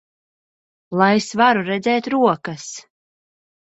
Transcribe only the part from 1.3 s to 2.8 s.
varu redzēt rokas!